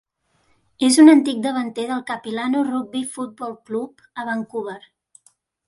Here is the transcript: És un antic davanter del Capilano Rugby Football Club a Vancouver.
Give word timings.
És 0.87 0.95
un 1.03 1.11
antic 1.13 1.43
davanter 1.43 1.85
del 1.91 2.01
Capilano 2.13 2.65
Rugby 2.71 3.03
Football 3.13 3.55
Club 3.71 4.05
a 4.23 4.29
Vancouver. 4.33 4.83